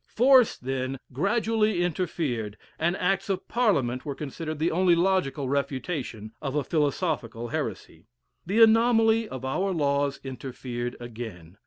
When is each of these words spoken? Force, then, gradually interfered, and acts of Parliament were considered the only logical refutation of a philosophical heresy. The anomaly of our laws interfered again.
Force, 0.07 0.57
then, 0.57 0.97
gradually 1.13 1.83
interfered, 1.83 2.57
and 2.79 2.97
acts 2.97 3.29
of 3.29 3.47
Parliament 3.47 4.03
were 4.03 4.15
considered 4.15 4.57
the 4.57 4.71
only 4.71 4.95
logical 4.95 5.47
refutation 5.47 6.31
of 6.41 6.55
a 6.55 6.63
philosophical 6.63 7.49
heresy. 7.49 8.07
The 8.43 8.63
anomaly 8.63 9.29
of 9.29 9.45
our 9.45 9.71
laws 9.71 10.19
interfered 10.23 10.97
again. 10.99 11.57